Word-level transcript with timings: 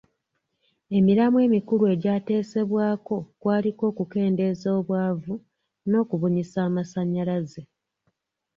Emiramwa 0.97 1.39
emikulu 1.47 1.83
egyateesebwako 1.93 3.15
kwaliko 3.41 3.83
okukendeeza 3.91 4.67
obwavu 4.79 5.33
n'okubunyisa 5.89 6.57
amasannyalaze, 6.67 7.61